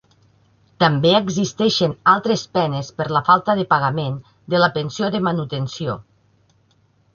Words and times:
També 0.83 1.11
existeixen 1.17 1.93
altres 2.13 2.45
penes 2.57 2.89
per 3.01 3.07
la 3.17 3.23
falta 3.29 3.57
de 3.61 3.67
pagament 3.75 4.19
de 4.55 4.65
la 4.67 4.73
pensió 4.81 5.13
de 5.17 5.25
manutenció. 5.31 5.97